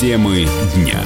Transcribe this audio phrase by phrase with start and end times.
[0.00, 1.04] Темы дня.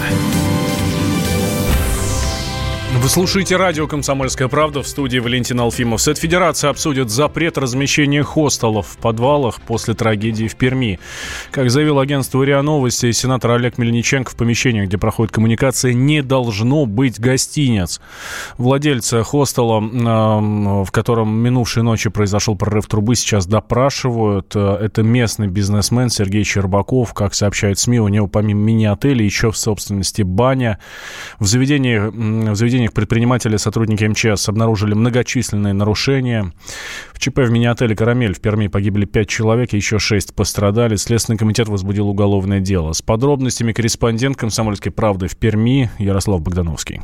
[2.97, 6.01] Вы слушаете радио «Комсомольская правда» в студии Валентин Алфимов.
[6.01, 11.01] Сет Федерации обсудит запрет размещения хостелов в подвалах после трагедии в Перми.
[11.51, 16.87] Как заявил агентство РИА Новости, сенатор Олег Мельниченко, в помещениях, где проходит коммуникация, не должно
[16.87, 18.01] быть гостиниц.
[18.59, 24.55] Владельца хостела, в котором минувшей ночью произошел прорыв трубы, сейчас допрашивают.
[24.55, 27.13] Это местный бизнесмен Сергей Щербаков.
[27.13, 30.79] Как сообщают СМИ, у него помимо мини-отеля еще в собственности баня.
[31.41, 36.53] В заведении, в заведениях предприниматели и сотрудники МЧС обнаружили многочисленные нарушения.
[37.13, 40.97] В ЧП в мини-отеле «Карамель» в Перми погибли пять человек, еще шесть пострадали.
[40.97, 42.93] Следственный комитет возбудил уголовное дело.
[42.93, 47.01] С подробностями корреспондент «Комсомольской правды» в Перми Ярослав Богдановский.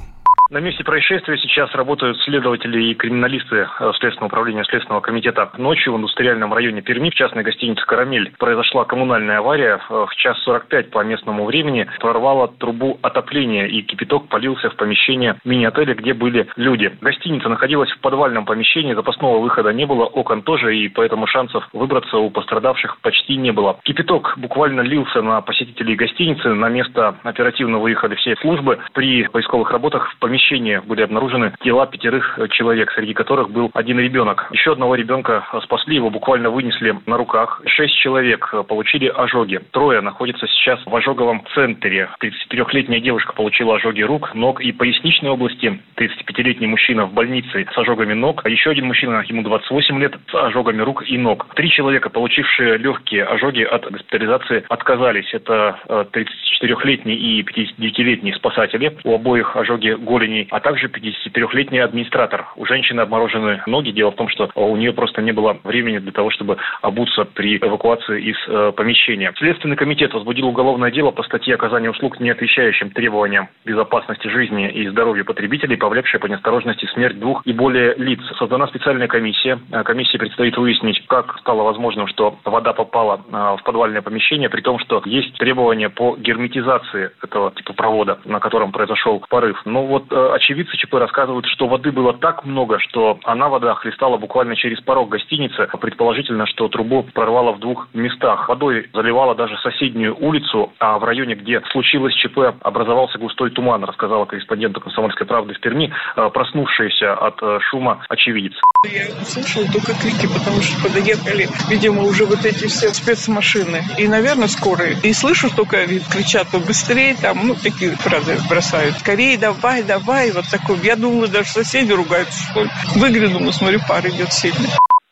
[0.50, 5.48] На месте происшествия сейчас работают следователи и криминалисты э, Следственного управления Следственного комитета.
[5.56, 9.80] Ночью в индустриальном районе Перми, в частной гостинице «Карамель», произошла коммунальная авария.
[9.88, 15.36] Э, в час 45 по местному времени прорвала трубу отопления, и кипяток полился в помещение
[15.44, 16.98] мини-отеля, где были люди.
[17.00, 22.18] Гостиница находилась в подвальном помещении, запасного выхода не было, окон тоже, и поэтому шансов выбраться
[22.18, 23.78] у пострадавших почти не было.
[23.84, 26.48] Кипяток буквально лился на посетителей гостиницы.
[26.48, 28.80] На место оперативно выехали все службы.
[28.94, 33.70] При поисковых работах в помещении помещении были обнаружены тела пятерых э, человек, среди которых был
[33.74, 34.48] один ребенок.
[34.52, 37.60] Еще одного ребенка э, спасли, его буквально вынесли на руках.
[37.66, 39.60] Шесть человек э, получили ожоги.
[39.70, 42.08] Трое находятся сейчас в ожоговом центре.
[42.22, 45.80] 33-летняя девушка получила ожоги рук, ног и поясничной области.
[45.96, 48.42] 35-летний мужчина в больнице с ожогами ног.
[48.44, 51.46] А еще один мужчина, ему 28 лет, с ожогами рук и ног.
[51.54, 55.32] Три человека, получившие легкие ожоги от госпитализации, отказались.
[55.32, 58.96] Это 34-летний и 59-летний спасатели.
[59.04, 62.46] У обоих ожоги голени нарушений, а также 53-летний администратор.
[62.56, 63.90] У женщины обморожены ноги.
[63.90, 67.58] Дело в том, что у нее просто не было времени для того, чтобы обуться при
[67.58, 69.32] эвакуации из э, помещения.
[69.38, 74.88] Следственный комитет возбудил уголовное дело по статье оказания услуг, не отвечающим требованиям безопасности жизни и
[74.88, 78.20] здоровья потребителей, повлекшей по неосторожности смерть двух и более лиц.
[78.38, 79.58] Создана специальная комиссия.
[79.72, 84.60] Э, комиссии предстоит выяснить, как стало возможным, что вода попала э, в подвальное помещение, при
[84.60, 89.60] том, что есть требования по герметизации этого типа провода, на котором произошел порыв.
[89.64, 94.16] Ну вот Э, очевидцы ЧП рассказывают, что воды было так много, что она, вода, хлестала
[94.16, 95.68] буквально через порог гостиницы.
[95.80, 98.48] Предположительно, что трубу прорвало в двух местах.
[98.48, 104.24] Водой заливала даже соседнюю улицу, а в районе, где случилось ЧП, образовался густой туман, рассказала
[104.24, 108.54] корреспонденту «Комсомольской правды» в Перми, э, проснувшаяся от э, шума очевидец.
[108.86, 113.82] Я слышала только крики, потому что подъехали, видимо, уже вот эти все спецмашины.
[113.98, 114.96] И, наверное, скорые.
[115.02, 118.96] И слышу только, кричат, быстрее там, ну, такие фразы бросают.
[118.98, 120.78] Скорее, давай, давай давай, вот такой.
[120.80, 122.70] Я думала, даже соседи ругаются, что ли.
[122.96, 124.70] Выглянула, смотрю, пар идет сильный.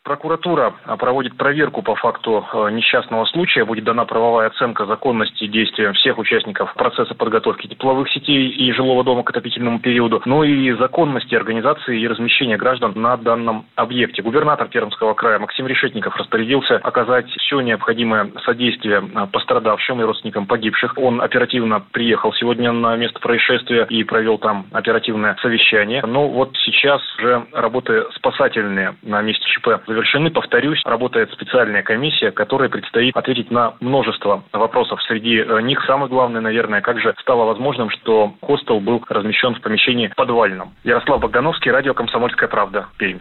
[0.09, 3.63] Прокуратура проводит проверку по факту а, несчастного случая.
[3.63, 9.21] Будет дана правовая оценка законности действия всех участников процесса подготовки тепловых сетей и жилого дома
[9.21, 14.23] к отопительному периоду, но и законности организации и размещения граждан на данном объекте.
[14.23, 20.97] Губернатор Пермского края Максим Решетников распорядился оказать все необходимое содействие а, пострадавшим и родственникам погибших.
[20.97, 26.01] Он оперативно приехал сегодня на место происшествия и провел там оперативное совещание.
[26.03, 30.31] Но вот сейчас уже работы спасательные на месте ЧП завершены завершены.
[30.31, 35.01] Повторюсь, работает специальная комиссия, которой предстоит ответить на множество вопросов.
[35.03, 39.61] Среди э, них самый главный, наверное, как же стало возможным, что хостел был размещен в
[39.61, 40.73] помещении подвальном.
[40.83, 43.19] Ярослав Богдановский, радио «Комсомольская правда», Пермь.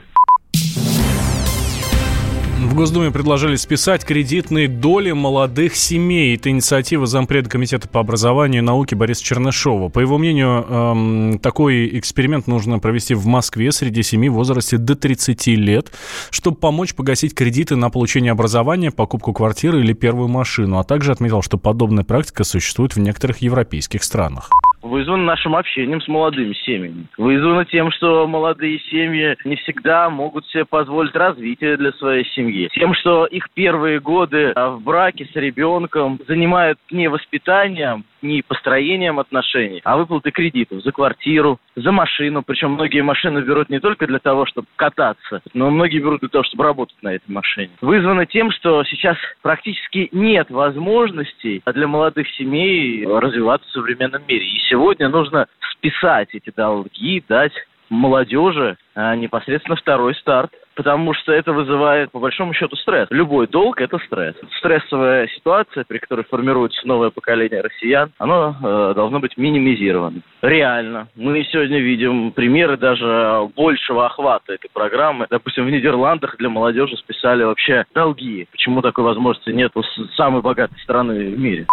[2.68, 6.36] В Госдуме предложили списать кредитные доли молодых семей.
[6.36, 9.88] Это инициатива зампреда Комитета по образованию и науке Бориса Чернышова.
[9.88, 14.96] По его мнению, эм, такой эксперимент нужно провести в Москве среди семей в возрасте до
[14.96, 15.92] 30 лет,
[16.30, 20.78] чтобы помочь погасить кредиты на получение образования, покупку квартиры или первую машину.
[20.78, 24.50] А также отметил, что подобная практика существует в некоторых европейских странах
[24.82, 27.06] вызвано нашим общением с молодыми семьями.
[27.16, 32.68] Вызвано тем, что молодые семьи не всегда могут себе позволить развитие для своей семьи.
[32.72, 39.18] Тем, что их первые годы а, в браке с ребенком занимают не воспитанием, не построением
[39.18, 42.42] отношений, а выплаты кредитов за квартиру, за машину.
[42.42, 46.44] Причем многие машины берут не только для того, чтобы кататься, но многие берут для того,
[46.44, 47.70] чтобы работать на этой машине.
[47.80, 54.46] Вызвано тем, что сейчас практически нет возможностей для молодых семей развиваться в современном мире.
[54.46, 57.52] И сегодня нужно списать эти долги, дать
[57.90, 63.08] молодежи а непосредственно второй старт потому что это вызывает, по большому счету, стресс.
[63.10, 64.36] Любой долг– это стресс.
[64.58, 70.20] Стрессовая ситуация, при которой формируется новое поколение россиян, оно э, должно быть минимизировано.
[70.40, 71.08] Реально.
[71.16, 75.26] Мы сегодня видим примеры даже большего охвата этой программы.
[75.28, 78.46] Допустим, в Нидерландах для молодежи списали вообще долги.
[78.52, 79.82] Почему такой возможности нет у
[80.14, 81.66] самой богатой страны в мире?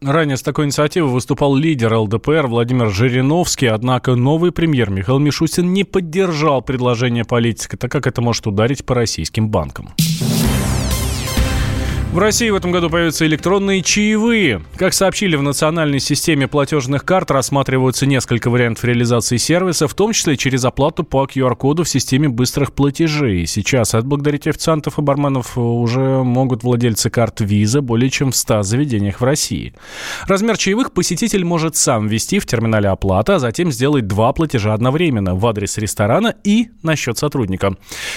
[0.00, 5.82] Ранее с такой инициативой выступал лидер ЛДПР Владимир Жириновский, однако новый премьер Михаил Мишустин не
[5.82, 9.90] поддержал предложение политика, так как это может ударить по российским банкам.
[12.10, 14.62] В России в этом году появятся электронные чаевые.
[14.76, 20.38] Как сообщили в национальной системе платежных карт, рассматриваются несколько вариантов реализации сервиса, в том числе
[20.38, 23.46] через оплату по QR-коду в системе быстрых платежей.
[23.46, 29.20] Сейчас отблагодарить официантов и барменов уже могут владельцы карт Visa более чем в 100 заведениях
[29.20, 29.74] в России.
[30.26, 35.34] Размер чаевых посетитель может сам ввести в терминале оплаты, а затем сделать два платежа одновременно
[35.34, 37.76] в адрес ресторана и на счет сотрудника.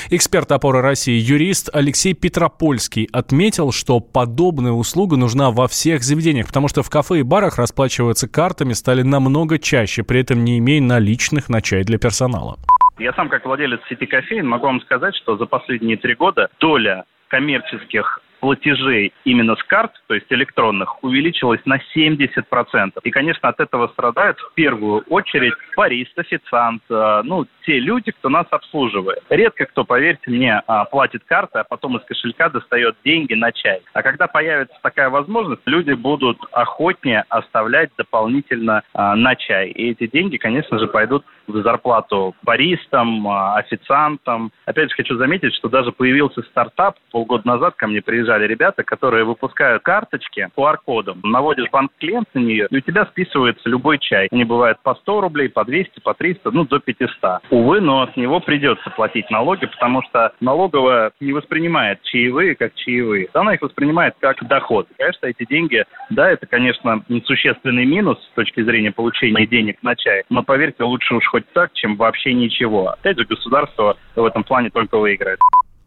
[0.09, 6.67] Эксперт опоры России, юрист Алексей Петропольский отметил, что подобная услуга нужна во всех заведениях, потому
[6.67, 11.49] что в кафе и барах расплачиваться картами стали намного чаще, при этом не имея наличных
[11.49, 12.57] на чай для персонала.
[12.99, 17.05] Я сам, как владелец сети кофеин, могу вам сказать, что за последние три года доля
[17.29, 22.99] коммерческих платежей именно с карт, то есть электронных, увеличилась на 70%.
[23.03, 28.29] И, конечно, от этого страдают в первую очередь барист, официант, э, ну, те люди, кто
[28.29, 29.23] нас обслуживает.
[29.29, 33.81] Редко кто, поверьте мне, а, платит карты, а потом из кошелька достает деньги на чай.
[33.93, 39.69] А когда появится такая возможность, люди будут охотнее оставлять дополнительно а, на чай.
[39.69, 44.51] И эти деньги, конечно же, пойдут в зарплату баристам, а, официантам.
[44.65, 46.95] Опять же, хочу заметить, что даже появился стартап.
[47.11, 48.01] Полгода назад ко мне
[48.31, 51.19] приезжали ребята, которые выпускают карточки QR-кодом.
[51.24, 54.28] Наводишь банк клиент на нее, и у тебя списывается любой чай.
[54.31, 57.42] Они бывают по 100 рублей, по 200, по 300, ну, до 500.
[57.50, 63.28] Увы, но с него придется платить налоги, потому что налоговая не воспринимает чаевые как чаевые.
[63.33, 64.88] Она их воспринимает как доход.
[64.98, 70.24] Конечно, эти деньги, да, это, конечно, существенный минус с точки зрения получения денег на чай,
[70.30, 72.89] но поверьте, лучше уж хоть так, чем вообще ничего.
[72.89, 75.39] Опять же, государство в этом плане только выиграет.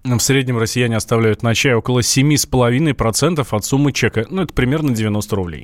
[0.04, 4.26] В среднем россияне оставляют на чай около 7,5% от суммы чека.
[4.28, 5.62] Ну, это примерно 90 рублей.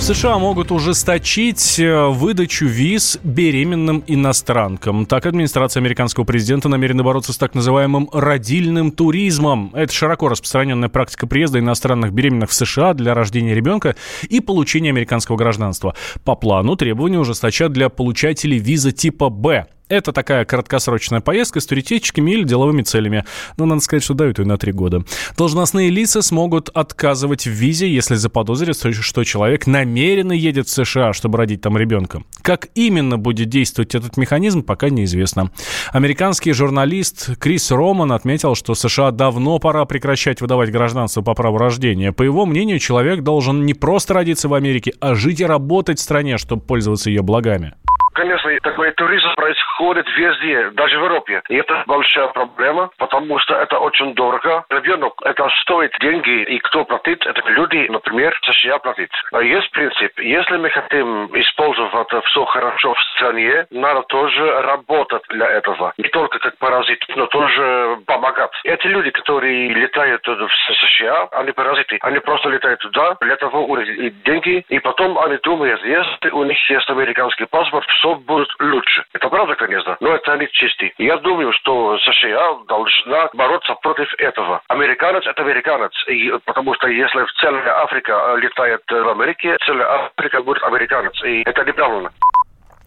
[0.00, 5.04] США могут ужесточить э, выдачу виз беременным иностранкам.
[5.04, 9.70] Так, администрация американского президента намерена бороться с так называемым родильным туризмом.
[9.74, 13.94] Это широко распространенная практика приезда иностранных беременных в США для рождения ребенка
[14.30, 15.94] и получения американского гражданства.
[16.24, 19.66] По плану требования ужесточат для получателей виза типа «Б».
[19.88, 23.24] Это такая краткосрочная поездка с туристическими или деловыми целями.
[23.58, 25.04] Но надо сказать, что дают ее на три года.
[25.36, 31.36] Должностные лица смогут отказывать в визе, если заподозрят, что человек намеренно едет в США, чтобы
[31.36, 32.22] родить там ребенка.
[32.40, 35.50] Как именно будет действовать этот механизм, пока неизвестно.
[35.92, 42.12] Американский журналист Крис Роман отметил, что США давно пора прекращать выдавать гражданство по праву рождения.
[42.12, 46.02] По его мнению, человек должен не просто родиться в Америке, а жить и работать в
[46.02, 47.74] стране, чтобы пользоваться ее благами.
[48.14, 51.42] Конечно, такой туризм происходит везде, даже в Европе.
[51.48, 54.64] И это большая проблема, потому что это очень дорого.
[54.70, 59.10] Ребенок, это стоит деньги, и кто платит, это люди, например, США платит.
[59.32, 65.48] Но есть принцип, если мы хотим использовать все хорошо в стране, надо тоже работать для
[65.48, 65.92] этого.
[65.98, 68.52] Не только как паразит, но тоже помогать.
[68.62, 71.98] Эти люди, которые летают в США, они паразиты.
[72.02, 76.58] Они просто летают туда, для того урезать деньги, и потом они думают, если у них
[76.70, 79.04] есть американский паспорт, все будет лучше.
[79.12, 80.92] Это правда, конечно, но это не чисти.
[80.98, 84.62] Я думаю, что США должна бороться против этого.
[84.68, 85.92] Американец– это американец.
[86.08, 91.12] И, потому что если целая Африка летает в Америке, целая Африка будет американец.
[91.24, 92.10] И это неправильно.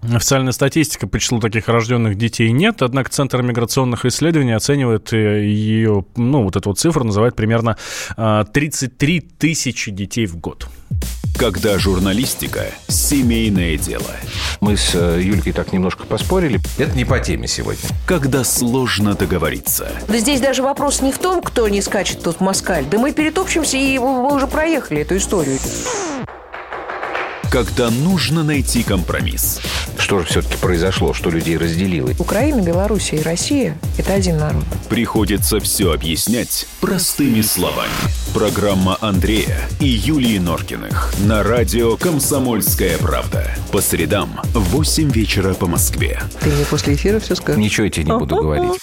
[0.03, 6.05] Официальная статистика по числу таких рожденных детей нет, однако Центр миграционных исследований оценивает э, ее,
[6.15, 7.77] ну, вот эту вот цифру, называет примерно
[8.15, 10.67] 33 а, тысячи детей в год.
[11.37, 14.09] Когда журналистика– семейное дело.
[14.59, 16.59] Мы с э, Юлькой так немножко поспорили.
[16.79, 17.87] Это не по теме сегодня.
[18.07, 19.91] Когда сложно договориться.
[20.07, 22.85] Да здесь даже вопрос не в том, кто не скачет тут в москаль.
[22.85, 25.59] Да мы перетопчемся, и мы уже проехали эту историю
[27.49, 29.61] когда нужно найти компромисс.
[29.97, 32.11] Что же все-таки произошло, что людей разделило?
[32.19, 34.65] Украина, Белоруссия и Россия– это один народ.
[34.89, 37.89] Приходится все объяснять простыми словами.
[38.37, 43.49] Программа Андрея и Юлии Норкиных на радио «Комсомольская правда».
[43.71, 46.21] По средам в 8 вечера по Москве.
[46.41, 47.59] Ты мне после эфира все скажешь?
[47.59, 48.79] Ничего я тебе не буду говорить.